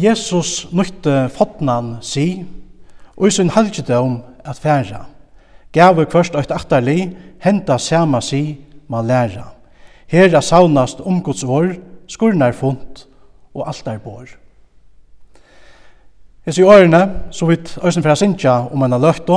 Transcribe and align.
Jesus 0.00 0.68
nøytte 0.72 1.28
fotnan 1.34 1.98
si, 2.00 2.44
og 3.16 3.28
i 3.28 3.34
sin 3.34 3.50
halgjedom 3.52 4.20
at 4.44 4.56
færa. 4.56 5.04
Gav 5.72 5.98
vi 5.98 6.06
først 6.10 6.34
eit 6.34 6.50
atterli, 6.50 7.10
henta 7.44 7.76
sama 7.78 8.20
si, 8.24 8.58
ma 8.88 9.02
læra. 9.02 9.50
Hera 10.10 10.40
saunast 10.40 11.00
om 11.00 11.20
Guds 11.22 11.44
vår, 11.46 11.74
skurnar 12.08 12.52
funt 12.52 13.06
og 13.54 13.68
altar 13.68 13.98
bor. 13.98 14.26
Hes 16.46 16.58
i 16.58 16.62
årene, 16.62 17.02
så 17.30 17.46
vidt 17.46 17.78
Øysen 17.84 18.02
fra 18.02 18.16
Sintja 18.16 18.56
om 18.72 18.82
en 18.82 18.96
løkto, 19.00 19.36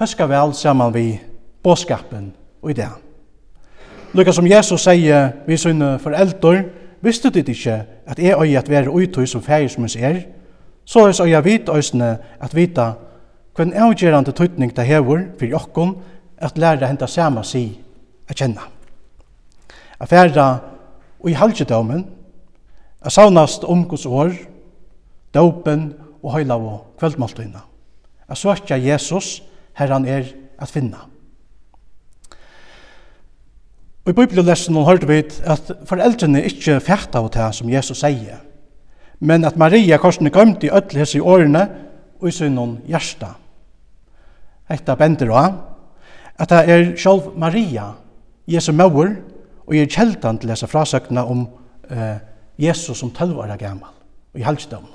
høska 0.00 0.26
vel 0.26 0.54
saman 0.54 0.94
vi 0.94 1.20
båskapen 1.62 2.32
og 2.62 2.70
idea. 2.70 2.96
Lukka 4.16 4.32
som 4.32 4.46
Jesus 4.48 4.86
sier 4.88 5.34
vi 5.46 5.56
sunne 5.60 5.98
foreldre, 6.00 6.64
visste 7.00 7.30
dit 7.30 7.48
ikke 7.48 7.82
at 8.06 8.18
jeg 8.18 8.40
øye 8.40 8.58
at 8.58 8.70
være 8.70 8.90
utøy 8.90 9.26
som 9.26 9.42
feir 9.42 9.68
som 9.68 9.84
er, 9.84 10.22
så 10.84 11.06
er 11.06 11.26
øye 11.26 11.44
vit 11.44 11.68
øysene 11.68 12.18
at 12.40 12.54
vita 12.54 12.92
hvem 13.56 13.72
avgjerande 13.74 14.32
tøytning 14.32 14.76
det 14.76 14.86
hever 14.86 15.24
for 15.38 15.46
jokken 15.46 15.96
at 16.38 16.58
lære 16.58 16.86
henta 16.86 17.06
sama 17.06 17.42
si 17.42 17.80
a 18.28 18.34
kjenna. 18.34 18.62
A 20.00 20.04
færa 20.06 20.58
og 21.20 21.30
i 21.30 21.34
halgjedomen, 21.34 22.06
a 23.02 23.10
saunast 23.10 23.64
omgås 23.64 24.06
år, 24.06 24.30
dopen 25.34 25.92
og 26.22 26.32
høyla 26.32 26.54
og 26.54 26.94
kveldmåltøyna. 26.98 27.60
A 28.28 28.34
svartja 28.34 28.76
Jesus 28.76 29.42
her 29.74 29.92
han 29.92 30.06
er 30.06 30.24
at 30.58 30.68
finna. 30.68 31.06
Og 34.08 34.14
i 34.14 34.24
bibellessen 34.24 34.76
hørte 34.86 35.04
vi 35.04 35.18
at 35.20 35.66
foreldrene 35.84 36.40
ikke 36.48 36.78
fætta 36.80 37.20
av 37.20 37.26
det 37.34 37.48
som 37.52 37.68
Jesus 37.68 37.98
sier, 38.00 38.38
men 39.20 39.42
at 39.44 39.58
Maria 39.60 39.98
korsene 40.00 40.30
gømte 40.32 40.64
i 40.64 40.70
ødel 40.72 41.02
i 41.04 41.20
årene 41.20 41.64
og 42.16 42.30
i 42.30 42.32
synnen 42.32 42.78
hjärsta. 42.88 43.34
Etta 44.72 44.94
bender 44.96 45.28
også 45.28 45.58
at 46.40 46.48
det 46.48 46.70
er 46.72 46.96
selv 46.96 47.36
Maria, 47.36 47.90
Jesu 48.48 48.72
mauer, 48.72 49.10
og 49.66 49.76
er 49.76 49.90
kjeldan 49.92 50.38
til 50.38 50.54
disse 50.54 50.66
frasøkene 50.66 51.24
om 51.28 51.42
eh, 51.90 52.16
Jesus 52.58 52.96
som 53.02 53.10
tølvare 53.12 53.58
gammal, 53.60 53.92
og 54.32 54.40
i 54.40 54.46
halvdømmen. 54.46 54.94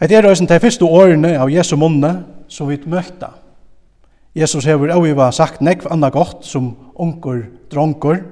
Det 0.00 0.12
er 0.18 0.26
også 0.26 0.46
de 0.50 0.60
første 0.60 0.84
årene 0.84 1.36
av 1.38 1.54
Jesu 1.54 1.76
munne 1.76 2.24
som 2.48 2.66
vi 2.66 2.80
møtta, 2.82 3.30
Jesus 4.34 4.64
hever 4.64 4.94
avgiva 4.94 5.28
sagt 5.32 5.60
nekv 5.60 5.90
anna 5.92 6.08
gott 6.10 6.46
som 6.48 6.70
onkur 6.94 7.44
dronkur, 7.70 8.22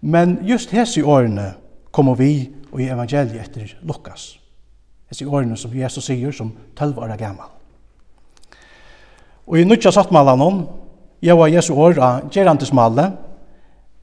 men 0.00 0.40
just 0.42 0.72
hese 0.74 1.04
årene 1.04 1.52
kommer 1.94 2.18
vi 2.18 2.50
og 2.72 2.80
i 2.80 2.88
evangeliet 2.90 3.38
etter 3.44 3.76
Lukas. 3.86 4.38
Hese 5.10 5.28
årene 5.28 5.56
som 5.56 5.74
Jesus 5.76 6.08
sier 6.08 6.34
som 6.34 6.50
12 6.74 6.98
år 6.98 7.16
gammal. 7.20 7.52
Og 9.46 9.58
i 9.60 9.64
nutja 9.64 9.92
sattmalan 9.92 10.40
hon, 10.40 10.62
jeg 11.22 11.38
var 11.38 11.52
Jesu 11.52 11.74
år 11.74 11.98
av 12.02 12.30
gerandesmalle, 12.32 13.12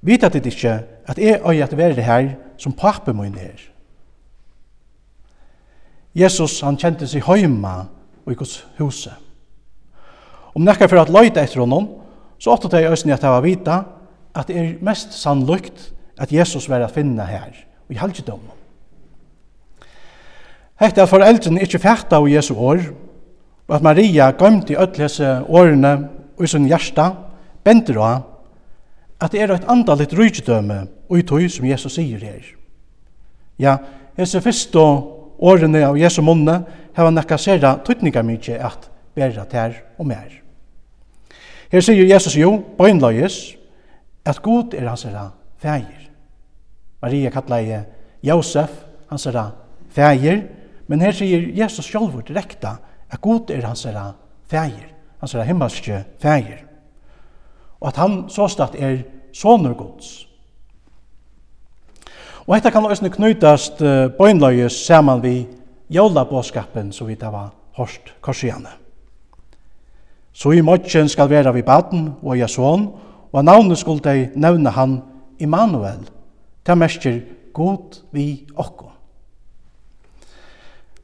vet 0.02 0.24
at 0.24 0.34
det 0.34 0.46
ikke 0.54 0.80
at 1.10 1.18
jeg 1.20 1.42
øy 1.44 1.60
at 1.64 1.78
være 1.78 2.02
her 2.02 2.36
som 2.58 2.72
papen 2.72 3.18
min 3.18 3.36
er. 3.36 3.60
Jesus 6.16 6.62
han 6.62 6.78
kjente 6.78 7.08
seg 7.08 7.26
høyma 7.28 7.90
og 8.26 8.32
i 8.32 8.38
Guds 8.38 8.62
huset. 8.78 9.29
Om 10.56 10.66
nekka 10.66 10.88
for 10.90 11.02
at 11.02 11.12
løyta 11.14 11.44
etter 11.44 11.62
honom, 11.64 11.88
så 12.40 12.54
åtta 12.56 12.72
det 12.72 12.84
i 12.84 12.90
øyne 12.90 13.14
at 13.14 13.26
hava 13.26 13.42
vita 13.44 13.82
at 14.36 14.48
det 14.48 14.58
er 14.58 14.78
mest 14.86 15.14
sannlukt 15.14 15.90
at 16.20 16.32
Jesus 16.32 16.70
var 16.70 16.84
at 16.84 16.94
finna 16.96 17.26
her, 17.26 17.52
og 17.88 17.96
i 17.96 18.00
halvdom. 18.00 18.42
Hette 20.80 21.04
at 21.04 21.12
foreldrene 21.12 21.62
ikke 21.64 21.82
fætta 21.84 22.20
av 22.20 22.30
Jesu 22.30 22.54
år, 22.56 22.84
og 23.68 23.76
at 23.76 23.84
Maria 23.84 24.32
gømte 24.32 24.74
i 24.74 24.80
ødlese 24.80 25.42
årene 25.48 25.94
og 26.38 26.44
i 26.44 26.48
sin 26.48 26.68
hjärsta, 26.68 27.12
bender 27.64 28.00
av 28.00 28.22
at 29.20 29.32
det 29.32 29.42
er 29.44 29.52
et 29.54 29.68
andalit 29.68 30.14
rydgjødøme 30.16 30.80
og 31.10 31.20
i 31.20 31.26
tog 31.28 31.44
som 31.52 31.68
Jesus 31.68 31.98
sier 31.98 32.22
her. 32.24 32.46
Ja, 33.60 33.78
hese 34.18 34.42
første 34.42 34.80
årene 34.80 35.84
av 35.86 35.98
Jesu 36.00 36.22
munne 36.24 36.62
heva 36.96 37.12
nekka 37.12 37.38
sera 37.38 37.76
tøytninga 37.84 38.24
mykje 38.24 38.60
at 38.64 38.89
bæra 39.20 39.46
tær 39.46 39.82
og 40.00 40.08
mer. 40.08 40.32
Her 41.70 41.84
sier 41.86 42.08
Jesus 42.10 42.38
jo, 42.38 42.56
bøgnløyes, 42.78 43.58
at 44.26 44.42
god 44.42 44.74
er 44.74 44.88
hans 44.90 45.04
herra 45.04 45.30
fægir. 45.62 46.08
Maria 47.02 47.30
kallar 47.30 47.58
jeg 47.58 47.84
Josef, 48.24 48.72
hans 49.10 49.24
herra 49.24 49.52
fægir, 49.90 50.42
men 50.88 51.02
her 51.02 51.12
sier 51.12 51.52
Jesus 51.56 51.86
sjálfur 51.86 52.26
direkta 52.26 52.78
at 53.10 53.22
god 53.22 53.52
er 53.52 53.68
hans 53.68 53.84
herra 53.84 54.14
fægir, 54.50 54.90
hans 55.20 55.34
herra 55.34 55.46
himmelske 55.46 56.04
fægir. 56.20 56.66
Og 57.80 57.88
at 57.88 58.02
han 58.02 58.26
såstatt 58.30 58.76
er 58.76 59.04
sonur 59.34 59.74
gods. 59.78 60.26
Og 62.48 62.56
dette 62.56 62.72
kan 62.72 62.86
også 62.86 63.10
knytast 63.14 63.78
bøgnløyes 64.18 64.74
saman 64.74 65.24
vi 65.24 65.48
jólabåskapen 65.90 66.92
som 66.92 67.08
vi 67.08 67.16
tar 67.16 67.32
var 67.32 67.52
hårst 67.78 68.14
korsjane. 68.22 68.89
Så 70.40 70.52
i 70.56 70.62
morgen 70.62 71.10
skal 71.10 71.30
være 71.30 71.54
vi 71.54 71.62
baden 71.62 72.14
og 72.24 72.38
jeg 72.40 72.50
son, 72.50 72.88
og 73.32 73.46
navnet 73.46 73.78
skulle 73.78 74.04
de 74.04 74.30
nevne 74.36 74.70
han 74.70 75.02
Immanuel. 75.40 76.10
til 76.66 76.78
mestjer 76.78 77.20
god 77.54 78.04
vi 78.12 78.46
okko. 78.56 78.92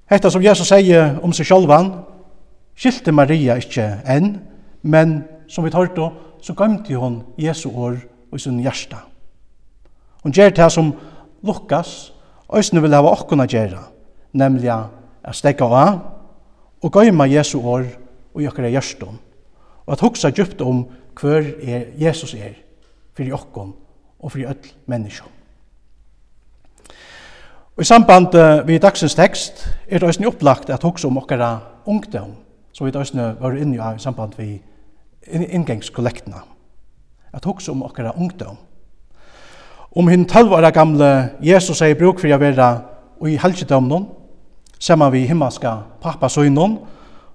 Hetta 0.09 0.29
som 0.29 0.43
Jesus 0.43 0.67
sier 0.67 1.17
om 1.23 1.33
seg 1.33 1.47
sjálvan, 1.49 1.89
skilte 2.77 3.11
Maria 3.11 3.57
ikkje 3.57 3.87
enn, 4.07 4.37
men 4.83 5.23
som 5.49 5.65
vi 5.65 5.73
tørte, 5.73 6.11
så 6.41 6.53
gømte 6.53 6.95
hon 6.95 7.23
Jesu 7.37 7.69
år 7.69 7.97
og 8.31 8.39
sin 8.39 8.59
hjärsta. 8.59 9.01
Hon 10.23 10.31
gjer 10.31 10.53
det 10.53 10.71
som 10.71 10.93
Lukas 11.43 12.13
òsne 12.47 12.81
vil 12.81 12.93
hava 12.93 13.11
okkona 13.11 13.47
gjerra, 13.49 13.83
nemlig 14.33 14.69
a 14.69 15.33
stekka 15.33 15.65
av 15.65 15.99
og 16.83 16.91
gøyma 16.91 17.25
Jesu 17.25 17.59
år 17.59 17.85
og 18.35 18.41
jokkara 18.41 18.69
hjärstom 18.69 19.24
og 19.85 19.93
at 19.93 20.01
hugsa 20.01 20.29
djupt 20.29 20.61
om 20.61 20.85
hver 21.21 21.51
er 21.61 21.85
Jesus 21.97 22.33
er 22.33 22.57
fyrir 23.15 23.33
okkon 23.33 23.73
og 24.19 24.31
fyrir 24.31 24.49
öll 24.49 24.73
menneskjum. 24.85 25.29
Og 27.75 27.81
i 27.81 27.85
samband 27.85 28.35
vi 28.67 28.77
dagsens 28.77 29.15
tekst 29.15 29.65
er 29.87 29.99
det 29.99 30.07
òsne 30.09 30.27
opplagt 30.27 30.69
at 30.69 30.83
hugsa 30.83 31.07
om 31.07 31.17
okkara 31.17 31.59
ungdom, 31.85 32.31
som 32.73 32.87
vi 32.87 32.95
òsne 32.95 33.35
var 33.39 33.57
inni 33.59 33.79
av 33.79 33.95
i 33.95 33.99
samband 33.99 34.37
vi 34.37 34.61
inngangskollektina. 35.27 36.41
At 37.33 37.45
hugsa 37.45 37.71
om 37.71 37.83
okkara 37.83 38.15
ungdom. 38.15 38.57
Om 39.95 40.07
hinn 40.07 40.25
12 40.25 40.51
år 40.53 40.71
gamle 40.71 41.29
Jesus 41.41 41.81
er 41.81 41.93
i 41.93 41.99
bruk 41.99 42.19
fyrir 42.19 42.35
å 42.35 42.39
vera 42.39 42.69
og 43.19 43.29
i 43.31 43.37
helgedomnon, 43.39 44.07
saman 44.79 45.11
vi 45.11 45.25
himmelska 45.27 45.77
pappasøgnon, 46.01 46.79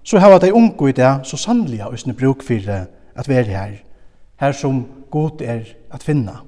så 0.02 0.18
har 0.18 0.38
de 0.38 0.52
unge 0.54 0.88
i 0.88 0.92
det 0.92 1.10
så 1.24 1.36
sannliga 1.36 1.86
og 1.86 2.16
bruk 2.18 2.42
for 2.42 2.86
at 3.16 3.28
være 3.28 3.44
her, 3.44 3.72
her 4.40 4.52
som 4.52 4.86
god 5.10 5.40
er 5.40 5.60
at 5.90 6.02
finna. 6.02 6.40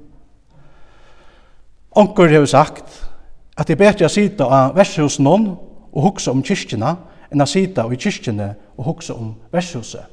Onker 1.92 2.28
har 2.28 2.46
sagt 2.46 3.08
at 3.56 3.68
det 3.68 3.74
er 3.74 3.84
bedre 3.84 4.08
å 4.08 4.12
sitte 4.12 4.44
av 4.44 4.76
vershus 4.76 5.18
noen 5.20 5.50
og 5.92 6.02
hukse 6.06 6.30
om 6.30 6.42
kyrkjene, 6.42 6.94
enn 7.32 7.44
å 7.44 7.48
sitte 7.48 7.84
i 7.84 7.98
kyrkjene 8.00 8.54
og 8.78 8.86
hukse 8.86 9.14
om 9.14 9.34
vershuset. 9.52 10.08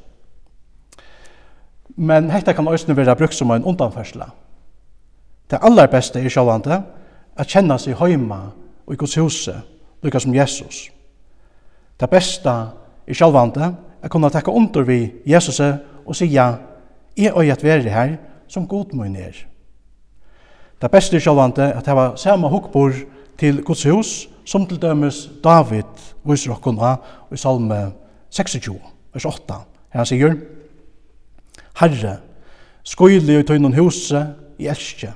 Men 1.96 2.30
hetta 2.32 2.54
kan 2.54 2.68
også 2.68 2.94
være 2.94 3.16
brukt 3.16 3.36
som 3.36 3.52
en 3.52 3.64
undanførsel. 3.64 4.24
Det 5.52 5.60
aller 5.62 5.88
beste 5.88 6.20
er 6.20 6.30
sjålande 6.30 6.82
at 7.40 7.48
kjenne 7.48 7.80
seg 7.80 7.98
heima 8.00 8.52
og 8.86 8.94
i 8.94 9.00
Guds 9.00 9.16
huset, 9.16 9.58
lukka 10.04 10.20
som 10.20 10.36
Jesus. 10.36 10.90
Det 12.00 12.10
besta 12.10 12.56
er 13.10 13.18
sjálvande 13.18 13.76
at 14.02 14.12
kunne 14.12 14.30
takke 14.30 14.52
under 14.52 14.84
vi 14.88 15.12
Jesus 15.26 15.60
og 15.60 16.16
sia 16.16 16.54
er 17.18 17.38
øy 17.38 17.50
at 17.52 17.64
være 17.64 17.90
her 17.90 18.16
som 18.48 18.68
god 18.68 18.94
mun 18.94 19.16
er. 19.16 19.36
Det 20.82 20.92
beste 20.92 21.16
er 21.16 21.20
sjálvande 21.22 21.74
at 21.74 21.88
hava 21.88 22.16
samme 22.16 22.50
hukbor 22.50 22.92
til 23.38 23.64
Guds 23.64 23.84
hus 23.84 24.30
som 24.46 24.66
til 24.66 24.82
dømes 24.82 25.30
David 25.44 26.16
viser 26.24 26.52
okkona 26.52 26.96
i 27.32 27.38
salme 27.38 27.92
26, 28.30 28.80
vers 29.14 29.26
8. 29.26 29.54
Her 29.94 30.00
han 30.00 30.06
sier 30.06 30.36
Herre, 31.80 32.18
skoili 32.84 33.40
i 33.40 33.44
tøynun 33.44 33.78
huset 33.78 34.36
i 34.60 34.68
elskje, 34.68 35.14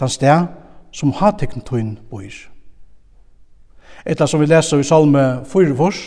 den 0.00 0.08
sted 0.08 0.46
som 0.92 1.12
har 1.12 1.36
tekn 1.38 1.64
tøyn 1.64 1.96
bøyr». 2.10 2.50
Etla 4.06 4.26
som 4.28 4.40
vi 4.40 4.46
leser 4.46 4.82
i 4.82 4.84
salme 4.84 5.44
4 5.48 5.78
vers, 5.78 6.00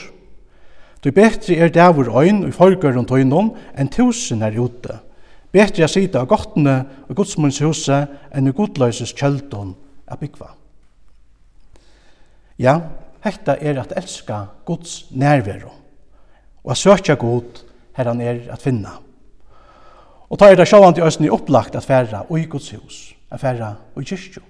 Du 1.03 1.11
betri 1.11 1.55
er 1.55 1.69
dævur 1.73 2.09
øyn 2.21 2.47
i 2.47 2.51
forgøren 2.51 3.05
tøynon 3.05 3.53
enn 3.77 3.89
tusen 3.93 4.41
er 4.41 4.57
ute. 4.59 4.99
Betri 5.51 5.83
er 5.83 5.91
sida 5.91 6.23
av 6.23 6.29
gottene 6.29 6.77
og 7.07 7.15
godsmunns 7.15 7.61
huset 7.63 8.13
enn 8.35 8.49
i 8.49 8.55
godløyses 8.55 9.13
kjøldon 9.17 9.75
er 10.07 10.19
byggva. 10.19 10.53
Ja, 12.57 12.79
hekta 13.23 13.57
er 13.61 13.81
at 13.81 13.93
elska 13.97 14.45
Guds 14.65 15.05
nærvero 15.11 15.77
og 16.67 16.73
at 16.73 16.81
søkja 16.81 17.15
god 17.15 17.63
her 17.95 18.09
han 18.09 18.21
er 18.21 18.41
at 18.51 18.61
finna. 18.61 18.97
Og 20.27 20.39
ta 20.39 20.49
er 20.51 20.59
det 20.59 20.67
sjåan 20.67 20.93
til 20.93 21.07
østen 21.07 21.25
i 21.25 21.31
opplagt 21.31 21.77
at 21.79 21.85
færa 21.87 22.25
og 22.27 22.39
i 22.39 22.45
Guds 22.51 22.73
hus, 22.75 23.15
at 23.31 23.39
færa 23.39 23.73
og 23.95 24.03
kyrkju. 24.03 24.41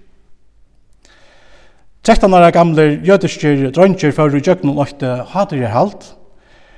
13 2.04 2.34
år 2.34 2.50
gamle 2.52 3.02
jødiske 3.06 3.72
drøntjer 3.76 4.12
for 4.16 4.34
i 4.34 4.42
djøkken 4.42 4.72
og 4.72 4.80
løkte 4.82 5.12
hater 5.30 5.62
jeg 5.62 5.72
halt, 5.72 6.16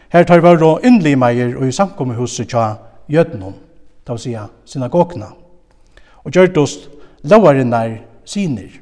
Her 0.09 0.23
tar 0.23 0.41
var 0.41 0.79
innlige 0.83 1.15
meier 1.15 1.57
og 1.57 1.67
i 1.67 1.71
samkommehuset 1.71 2.50
tja 2.50 2.75
jødnum, 3.09 3.53
det 4.07 4.13
vil 4.15 4.19
sija 4.19 4.45
synagogna, 4.65 5.27
og 6.23 6.31
gjørtost 6.31 6.89
lavarinnar 7.23 7.97
sinir. 8.25 8.79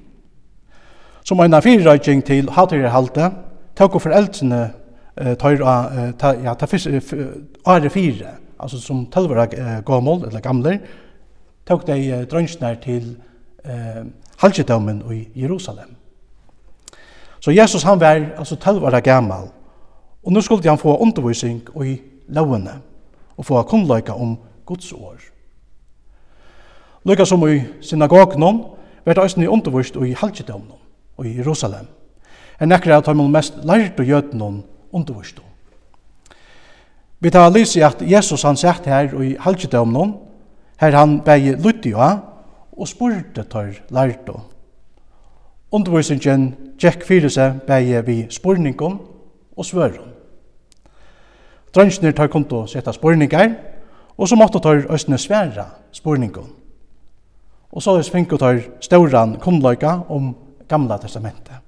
Som 1.23 1.39
en 1.39 1.61
fyrrøyking 1.61 2.23
til 2.25 2.49
hatirhalte, 2.49 3.31
tåk 3.75 3.95
og 3.95 4.01
foreldrene 4.01 4.61
tar 5.39 5.61
av 5.65 6.37
ja, 6.43 6.53
ta 6.53 6.65
fyrre 6.69 7.89
fire, 7.89 8.31
altså 8.59 8.79
som 8.79 9.05
tølvara 9.11 9.45
gammel, 9.85 10.23
eller 10.29 10.39
gamle, 10.39 10.79
tok 11.67 11.87
de 11.87 12.23
drønsnær 12.31 12.79
til 12.83 13.17
eh, 13.65 14.05
halvdjedømmen 14.39 15.03
i 15.11 15.41
Jerusalem. 15.41 15.95
Så 17.39 17.51
Jesus 17.51 17.83
han 17.83 17.99
var 17.99 18.23
altså 18.37 18.55
tølvara 18.55 18.99
gammal, 18.99 19.49
Og 20.27 20.33
nå 20.33 20.41
skulle 20.43 20.67
han 20.67 20.77
få 20.77 20.97
undervisning 20.97 21.61
i 21.85 21.93
lovene 22.35 22.81
og 23.37 23.45
få 23.45 23.61
kunnleika 23.63 24.11
om 24.11 24.33
Guds 24.65 24.91
år. 24.91 25.21
Lykka 27.07 27.25
som 27.25 27.47
i 27.47 27.61
synagogen, 27.81 28.43
var 29.05 29.13
det 29.13 29.23
også 29.23 29.47
undervist 29.47 29.95
og 29.97 30.07
i 30.07 30.11
halgjedømnon 30.11 30.81
og 31.17 31.25
i 31.25 31.37
Jerusalem. 31.37 31.87
En 32.61 32.69
nekra 32.69 32.97
at 32.97 33.07
han 33.07 33.31
mest 33.31 33.53
lærte 33.63 34.03
jødnon 34.03 34.63
undervist. 34.91 35.39
Vi 37.19 37.29
tar 37.29 37.49
lyse 37.49 37.85
at 37.85 38.01
Jesus 38.01 38.43
han 38.43 38.57
sett 38.57 38.85
her 38.85 39.15
og 39.15 39.25
i 39.25 39.37
halgjedømnon, 39.39 40.13
her 40.79 40.91
han 40.91 41.21
bægi 41.21 41.55
lytti 41.55 41.93
av 41.93 42.19
og 42.77 42.87
spurte 42.87 43.43
tar 43.43 43.71
lærte. 43.89 44.35
Undervisningen 45.71 46.55
gikk 46.77 47.07
fyrir 47.07 47.29
seg 47.29 47.63
bægi 47.67 48.01
vi 48.05 48.19
spurningen 48.29 48.99
og 49.57 49.65
svøren. 49.65 50.16
Drønsjene 51.77 52.09
tar 52.17 52.31
kom 52.33 52.41
til 52.49 52.63
å 52.63 52.67
sette 52.69 52.89
spørninger, 52.89 53.51
og 54.17 54.25
så 54.25 54.33
måtte 54.33 54.57
tar 54.65 54.87
østene 54.89 55.19
svære 55.21 55.65
spørninger. 55.93 56.47
Og 57.69 57.83
så 57.83 57.93
fikk 58.01 58.33
tar 58.41 58.63
stauran 58.81 59.35
kunnløyga 59.37 59.91
om 60.09 60.31
gamla 60.67 60.97
testamentet. 60.97 61.61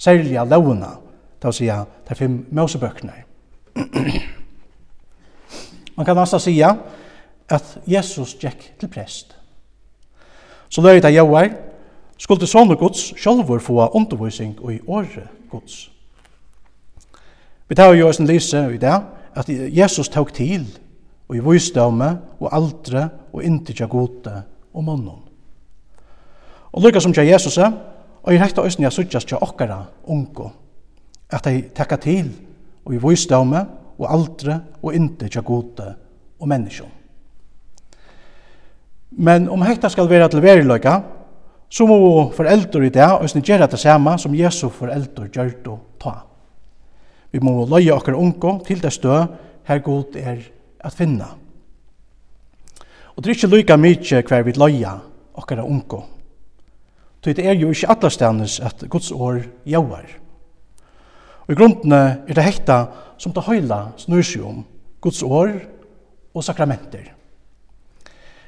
Særlig 0.00 0.38
av 0.40 0.48
lovene, 0.48 0.94
til 1.40 1.48
å 1.50 1.52
si 1.52 1.68
de 1.68 2.16
fem 2.16 2.38
møsebøkene. 2.56 3.12
Man 5.96 6.08
kan 6.08 6.18
altså 6.18 6.40
si 6.40 6.56
at 6.64 7.78
Jesus 7.84 8.32
gikk 8.40 8.70
til 8.80 8.88
prest. 8.88 9.36
Så 10.72 10.80
løy 10.80 11.02
det 11.04 11.12
jauar, 11.12 11.52
skulle 12.16 12.48
sånne 12.48 12.80
gods 12.80 13.10
sjálfur 13.20 13.60
få 13.60 13.90
undervisning 13.92 14.56
og 14.62 14.72
i 14.72 14.80
året 14.86 15.28
gods. 15.52 15.90
Vi 17.68 17.76
tar 17.76 17.92
jo 17.92 18.08
oss 18.08 18.20
en 18.20 18.28
lyse 18.30 18.56
i 18.56 18.80
det, 18.80 19.19
at 19.34 19.48
Jesus 19.48 20.08
tok 20.08 20.32
til 20.34 20.66
og 21.28 21.36
i 21.36 21.42
vøysdømme 21.44 22.10
og 22.40 22.48
aldre 22.52 23.08
og 23.32 23.44
inntikja 23.46 23.86
gode 23.86 24.42
og 24.74 24.84
mannen. 24.84 25.20
Og 26.72 26.82
lykka 26.84 27.02
som 27.02 27.14
tja 27.14 27.24
Jesus 27.26 27.58
er, 27.58 27.72
og 28.22 28.34
i 28.34 28.38
rekta 28.38 28.62
òsne 28.62 28.86
jeg 28.86 28.94
suttjas 28.94 29.26
tja 29.26 29.38
okkara 29.42 29.80
unko, 30.10 30.50
at 31.30 31.46
de 31.46 31.62
tekka 31.74 31.98
til 32.02 32.30
og 32.84 32.94
i 32.94 33.02
vøysdømme 33.02 33.62
og 33.98 34.08
aldre 34.10 34.60
og 34.82 34.94
inntikja 34.94 35.42
gode 35.46 35.94
og 36.40 36.48
menneskjon. 36.48 36.96
Men 39.10 39.48
om 39.50 39.62
hekta 39.66 39.90
skal 39.90 40.08
være 40.10 40.28
til 40.30 40.42
veriløyka, 40.42 41.00
så 41.70 41.86
må 41.86 42.30
foreldre 42.34 42.86
i 42.86 42.90
det 42.94 43.06
òsne 43.06 43.42
gjøre 43.46 43.68
det 43.70 43.78
samme 43.78 44.16
som 44.18 44.34
Jesu 44.34 44.68
foreldre 44.74 45.28
gjør 45.30 45.54
det 45.64 45.78
ta. 46.02 46.14
Vi 47.30 47.38
må 47.42 47.66
løye 47.66 47.94
okkar 47.94 48.18
unge 48.18 48.56
til 48.66 48.82
det 48.82 48.92
stø 48.92 49.24
her 49.68 49.78
god 49.78 50.16
er 50.16 50.42
at 50.80 50.96
finna. 50.96 51.28
Og 53.14 53.22
det 53.22 53.30
er 53.30 53.36
ikke 53.36 53.52
lykka 53.52 53.76
mykje 53.76 54.22
hver 54.26 54.42
vi 54.42 54.56
løye 54.56 54.94
okkar 55.34 55.62
unge. 55.62 56.02
Så 57.20 57.32
det 57.36 57.46
er 57.46 57.52
jo 57.52 57.70
ikke 57.70 57.90
atlastanes 57.90 58.60
at 58.60 58.84
Guds 58.88 59.12
år 59.12 59.42
gjør. 59.64 60.06
Og 61.46 61.52
i 61.52 61.54
grunden 61.54 61.92
er 61.92 62.34
det 62.34 62.44
hekta 62.44 62.86
som 63.18 63.32
det 63.36 63.44
høyla 63.44 63.90
snur 64.00 64.24
seg 64.24 64.44
om 64.46 64.64
Guds 65.00 65.22
år 65.22 65.52
og 66.34 66.44
sakramenter. 66.44 67.12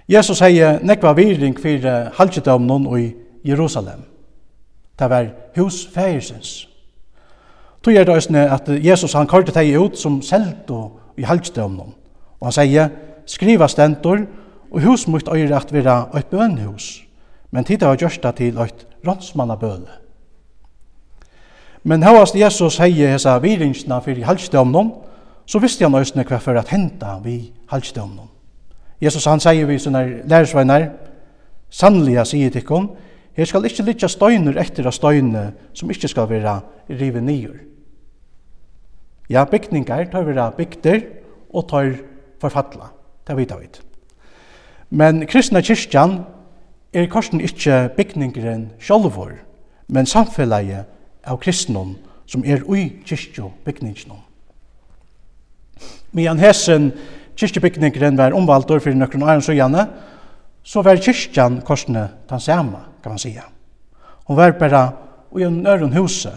Jesus 0.08 0.40
sier 0.40 0.80
nekva 0.82 1.12
viring 1.14 1.54
for 1.58 1.86
halvgjødømnen 2.16 2.88
i 2.98 3.12
Jerusalem. 3.44 4.02
Det 4.98 5.10
var 5.10 5.30
hus 5.56 5.86
fægersens. 5.94 6.71
Tog 7.82 7.94
er 7.94 8.04
det 8.06 8.14
òsne 8.14 8.44
at 8.54 8.68
Jesus 8.84 9.12
han 9.18 9.26
kørte 9.26 9.52
teg 9.52 9.74
ut 9.78 9.98
som 9.98 10.20
og 10.68 11.00
i 11.16 11.22
halvdømnen. 11.22 11.94
Og 12.40 12.46
han 12.46 12.52
sier, 12.52 12.88
skriva 13.26 13.68
stentor, 13.68 14.26
og 14.70 14.82
hus 14.82 15.06
mot 15.08 15.28
øyre 15.28 15.56
at 15.56 15.72
vera 15.72 16.08
et 16.16 16.26
bønhus. 16.26 17.04
Men 17.50 17.64
tid 17.64 17.82
har 17.82 17.96
gjørst 17.96 18.22
det 18.22 18.34
til 18.34 18.58
et 18.58 18.86
rådsmannabøle. 19.06 19.98
Men 21.84 22.02
hevast 22.02 22.36
Jesus 22.36 22.78
heier 22.78 23.10
hesa 23.12 23.38
viringsna 23.38 23.98
fyrir 24.00 24.24
halvdømnen, 24.24 24.92
så 25.46 25.58
visste 25.58 25.84
han 25.84 25.98
òsne 25.98 26.24
hva 26.24 26.38
for 26.38 26.58
at 26.58 26.70
henta 26.70 27.18
vi 27.24 27.52
halvdømnen. 27.70 28.30
Jesus 29.02 29.26
han 29.26 29.42
sier 29.42 29.66
vi 29.66 29.80
sånne 29.82 30.22
lærersveinar, 30.30 30.86
sannliga 31.70 32.24
sier 32.24 32.50
tikkun, 32.54 32.92
her 33.34 33.48
skal 33.48 33.66
ikkje 33.66 33.84
litja 33.84 34.08
støyner 34.08 34.60
etter 34.60 34.86
av 34.86 34.94
støyne 34.94 35.48
som 35.74 35.90
ikkje 35.90 36.12
skal 36.12 36.28
vera 36.30 36.60
rive 36.88 37.20
nyer. 37.20 37.71
Ja, 39.32 39.46
bygninger 39.48 40.10
tar 40.12 40.26
vera 40.28 40.50
bygder 40.52 41.00
og 41.54 41.68
tar 41.70 41.94
forfattla. 42.40 42.90
Det 43.24 43.36
vita 43.38 43.56
vi. 43.56 43.68
Men 44.90 45.22
kristna 45.26 45.62
kyrkjan 45.64 46.18
er 46.92 47.08
korsen 47.08 47.40
ikkje 47.40 47.94
bygningeren 47.96 48.66
sjálvor, 48.82 49.38
men 49.88 50.06
samfellaget 50.06 50.84
av 51.24 51.40
kristnum 51.40 51.94
som 52.28 52.44
er 52.44 52.66
ui 52.68 52.90
kyrkjo 53.08 53.48
bygningnum. 53.64 54.20
Medan 56.12 56.42
hesen 56.42 56.90
kyrkjebygningningren 57.36 58.20
var 58.20 58.36
omvaldur 58.36 58.84
fyrir 58.84 59.00
nøkron 59.00 59.24
æren 59.24 59.44
søgjane, 59.44 59.86
så 60.62 60.84
var 60.84 61.00
kyrkjan 61.00 61.62
korsne 61.64 62.08
den 62.28 62.40
samme, 62.40 62.84
kan 63.02 63.16
man 63.16 63.22
sija. 63.22 63.48
Hon 64.28 64.36
var 64.36 64.58
bara 64.60 64.84
i 65.38 65.48
en 65.48 65.66
øren 65.66 65.96
huse, 65.96 66.36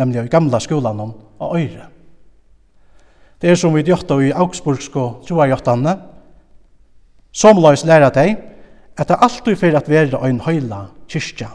nemlig 0.00 0.24
i 0.24 0.32
gamla 0.32 0.60
skolan 0.60 1.00
om 1.00 1.14
av 1.40 1.56
Øyre. 1.56 1.89
Det 3.40 3.50
er 3.50 3.56
som 3.56 3.72
vi 3.74 3.82
gjør 3.82 4.20
i 4.20 4.34
Augsburgsko 4.36 5.22
troargjøttane, 5.24 5.94
som 7.32 7.60
la 7.62 7.72
oss 7.72 7.86
læra 7.88 8.10
deg, 8.12 8.36
at 8.98 9.08
det 9.08 9.16
alltid 9.16 9.56
fyrir 9.56 9.78
at 9.78 9.88
være 9.88 10.20
en 10.28 10.42
høyla 10.44 10.82
kyrkja. 11.08 11.48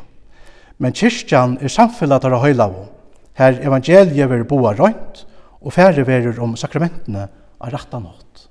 Men 0.82 0.96
kyrkjan 0.96 1.60
er 1.62 1.70
samfellet 1.70 2.26
av 2.26 2.40
høyla 2.42 2.66
av, 2.66 2.88
her 3.38 3.60
evangeliet 3.62 4.32
vil 4.32 4.48
boa 4.50 4.74
røynt, 4.74 5.26
og 5.62 5.74
færre 5.74 6.06
verer 6.08 6.40
om 6.42 6.56
sakramentene 6.58 7.28
av 7.60 7.74
rattan 7.74 8.06
nått. 8.06 8.48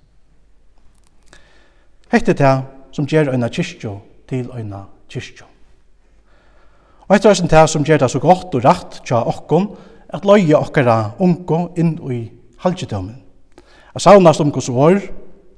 Hette 2.14 2.36
det 2.38 2.54
som 2.94 3.08
gjør 3.10 3.32
øyna 3.34 3.50
kyrkjo 3.50 3.96
til 4.30 4.46
øyna 4.54 4.84
kyrkjo. 5.10 5.48
Og 7.08 7.16
etter 7.16 7.34
høysen 7.34 7.50
det 7.50 7.66
som 7.70 7.84
gjør 7.84 8.04
det 8.04 8.12
så 8.14 8.22
godt 8.22 8.54
og 8.54 8.64
rett 8.64 9.02
til 9.02 9.18
okkon, 9.18 9.72
at 10.14 10.24
løye 10.24 10.54
okkara 10.54 11.16
unko 11.18 11.72
inn 11.76 11.96
i 12.12 12.22
halgjedømmen. 12.62 13.23
Jeg 13.94 14.02
saunast 14.02 14.40
om 14.42 14.50
hos 14.50 14.68
vår, 14.74 14.98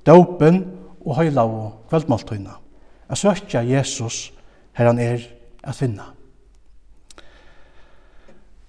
dåpen 0.07 0.59
og 1.01 1.17
høyla 1.17 1.47
og 1.49 1.87
kveldmåltøyna. 1.89 2.59
Jeg 3.09 3.21
søkja 3.23 3.63
Jesus 3.65 4.33
her 4.77 4.91
han 4.91 4.99
er 5.01 5.23
at 5.65 5.75
finna. 5.75 6.11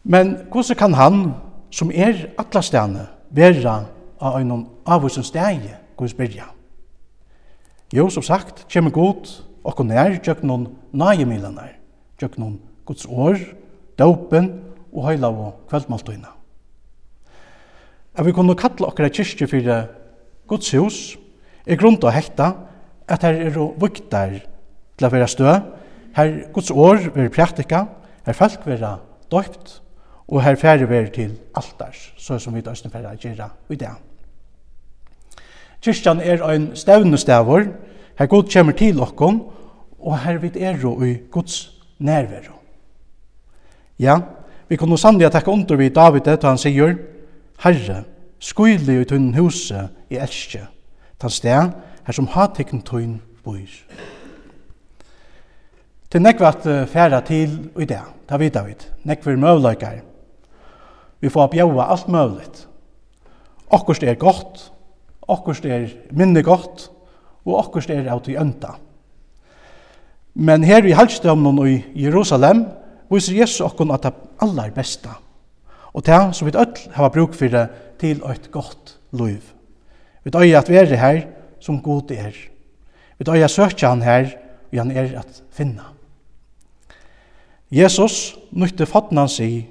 Men 0.04 0.38
hvordan 0.52 0.78
kan 0.80 0.94
han, 0.94 1.34
som 1.72 1.92
er 1.92 2.30
atlastene, 2.40 3.10
vera 3.30 3.82
av 4.22 4.40
en 4.40 4.64
avvusen 4.86 5.24
steg, 5.24 5.68
Guds 5.98 6.16
byrja? 6.16 6.48
Jo, 7.94 8.08
som 8.10 8.24
sagt, 8.24 8.64
kjemmer 8.72 8.92
god, 8.96 9.28
og 9.68 9.84
nær, 9.86 10.16
gjøk 10.24 10.46
noen 10.48 10.70
nøyemilenar, 10.96 11.76
gjøk 12.22 12.40
noen 12.40 12.62
Guds 12.88 13.04
år, 13.10 13.36
dåpen 14.00 14.54
og 14.94 15.10
høyla 15.10 15.28
og 15.28 15.68
kveldmåltøyna 15.68 16.37
at 18.18 18.26
vi 18.26 18.34
kunne 18.34 18.56
kalla 18.58 18.90
okkara 18.90 19.10
kyrkje 19.14 19.48
fyrir 19.48 19.88
Guds 20.50 20.72
hus, 20.74 21.18
er 21.68 21.78
grunn 21.78 22.00
til 22.00 22.10
å 22.10 22.16
hekta 22.16 22.54
at 23.08 23.24
her 23.24 23.42
er 23.46 23.58
vuktar 23.58 24.40
til 24.98 25.08
å 25.08 25.12
være 25.14 25.28
stø, 25.30 25.52
her 26.18 26.32
Guds 26.54 26.72
år 26.74 27.12
vil 27.14 27.30
praktika, 27.34 27.86
her 28.26 28.36
folk 28.36 28.66
vera 28.66 28.98
døypt, 29.32 29.82
og 30.28 30.42
her 30.44 30.58
færre 30.60 30.90
vera 30.90 31.08
til 31.14 31.38
altar, 31.56 31.96
så 32.18 32.40
som 32.40 32.56
vi 32.56 32.64
døysten 32.66 32.92
færre 32.92 33.14
gjerra 33.16 33.52
i 33.70 33.78
det. 33.80 33.92
Kyrkjan 35.86 36.20
er 36.20 36.42
ein 36.44 36.72
stevnestavur, 36.76 37.70
her 38.18 38.28
Gud 38.32 38.50
kommer 38.52 38.74
til 38.76 39.00
okkom, 39.00 39.44
og 40.00 40.18
her 40.24 40.42
vi 40.42 40.52
er 40.60 40.82
i 41.06 41.14
Guds 41.32 41.78
nærvero. 42.00 42.58
Ja, 44.00 44.20
vi 44.68 44.76
kunne 44.76 44.98
sannlig 44.98 45.32
takke 45.32 45.52
under 45.52 45.76
vi 45.76 45.90
David, 45.90 46.26
da 46.26 46.50
han 46.50 46.58
sier, 46.58 46.98
Herre, 47.58 48.04
skuili 48.40 49.00
i 49.02 49.06
tunn 49.10 49.34
huse 49.34 49.88
i 50.14 50.20
elskje, 50.22 50.68
tan 51.18 51.34
sted 51.34 51.72
her 52.06 52.14
som 52.14 52.30
hatikn 52.30 52.84
tunn 52.86 53.18
bor. 53.44 53.58
Til 56.08 56.24
nekvat 56.24 56.68
færa 56.88 57.20
til 57.26 57.58
i 57.76 57.88
det, 57.90 58.04
ta 58.30 58.38
vita 58.38 58.64
vid, 58.64 58.86
nekv 59.04 59.34
er 59.34 59.42
møvløykar. 59.42 60.00
Vi 61.20 61.30
får 61.34 61.50
bjaua 61.52 61.90
alt 61.92 62.08
møvligt. 62.08 62.68
Okkurst 63.74 64.04
er 64.04 64.16
godt, 64.16 64.72
okkurst 65.28 65.66
er 65.66 65.90
minne 66.12 66.44
godt, 66.44 66.92
og 67.46 67.58
okkurst 67.66 67.90
er 67.90 68.08
av 68.12 68.22
til 68.24 68.38
ønta. 68.40 68.78
Men 70.38 70.64
her 70.64 70.86
i 70.86 70.94
halvstøvnen 70.94 71.58
i 71.68 72.04
Jerusalem 72.06 72.68
viser 73.10 73.40
Jesus 73.42 73.66
okkon 73.66 73.92
at 73.92 74.06
det 74.06 74.14
aller 74.46 74.70
besta 74.76 75.18
og 75.98 76.06
det 76.06 76.36
som 76.38 76.46
vi 76.46 76.54
öll 76.54 76.92
hava 76.94 77.10
bruk 77.10 77.34
fyrir 77.34 77.72
til 77.98 78.22
et 78.30 78.52
gott 78.54 79.00
liv. 79.18 79.42
Vi 80.24 80.30
døy 80.30 80.54
at 80.54 80.70
vi 80.70 80.78
er 80.78 80.94
her 80.96 81.24
som 81.60 81.82
god 81.82 82.12
er. 82.12 82.36
Vi 83.18 83.26
døy 83.26 83.42
at 83.42 83.52
søkja 83.52 83.90
han 83.90 84.04
her, 84.06 84.30
og 84.72 84.78
han 84.78 84.92
er 84.92 85.20
at 85.20 85.42
finna. 85.52 85.90
Jesus 87.72 88.38
nytte 88.52 88.86
fatnan 88.86 89.28
si, 89.28 89.66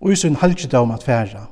og 0.00 0.12
i 0.12 0.16
sin 0.16 0.36
halgjedom 0.36 0.90
at 0.90 1.04
færa, 1.04 1.48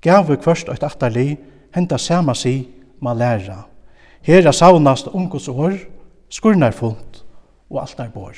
gav 0.00 0.28
vi 0.28 0.36
kvørst 0.36 0.68
et 0.72 0.82
atterli, 0.82 1.36
henta 1.74 1.98
sama 1.98 2.34
si, 2.34 2.68
ma 3.00 3.12
læra. 3.12 3.66
Her 4.22 4.46
er 4.46 4.52
saunast 4.52 5.06
ungos 5.06 5.48
år, 5.48 5.76
skurnarfullt 6.28 7.24
og 7.70 7.82
alt 7.82 8.00
er 8.00 8.08
bor. 8.08 8.32